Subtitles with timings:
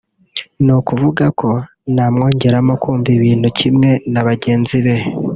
[0.63, 1.49] ni ukuvuga ko
[1.95, 4.95] namwongeramo kumva ibintu kimwe na bagenzi be